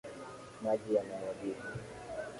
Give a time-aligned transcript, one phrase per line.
[0.63, 1.65] Maji yamemwagika